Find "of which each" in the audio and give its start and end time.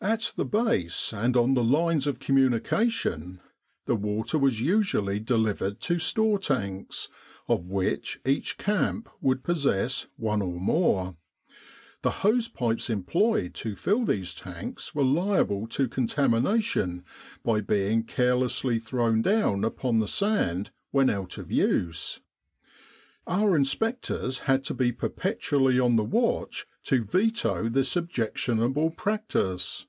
7.48-8.58